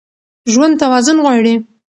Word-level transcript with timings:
ژوند 0.51 0.73
توازن 0.81 1.17
غواړي. 1.23 1.53